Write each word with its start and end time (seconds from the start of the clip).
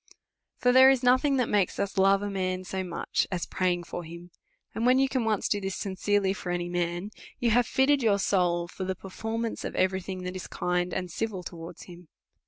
For 0.57 0.71
there 0.71 0.89
is 0.89 1.03
nothing 1.03 1.37
that 1.37 1.47
makes 1.47 1.77
us 1.77 1.95
love 1.99 2.23
a 2.23 2.29
man 2.31 2.63
so 2.63 2.83
much, 2.83 3.27
as 3.31 3.45
praying 3.45 3.83
for 3.83 4.03
him; 4.03 4.31
and, 4.73 4.83
when 4.83 4.97
you 4.97 5.07
can 5.07 5.25
once 5.25 5.47
do 5.47 5.61
this 5.61 5.75
sincerely 5.75 6.33
for 6.33 6.51
any 6.51 6.69
man, 6.69 7.11
you 7.37 7.51
have 7.51 7.67
fitted 7.67 8.01
your 8.01 8.17
soul 8.17 8.67
for 8.67 8.83
the 8.83 8.95
perform 8.95 9.45
ance 9.45 9.63
of 9.63 9.75
every 9.75 10.01
thing 10.01 10.23
that 10.23 10.35
is 10.35 10.47
kind 10.47 10.91
and 10.91 11.11
civil 11.11 11.43
towards 11.43 11.83
him. 11.83 12.07